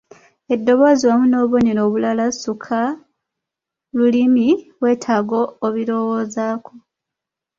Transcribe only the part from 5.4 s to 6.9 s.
okubirowoozaako.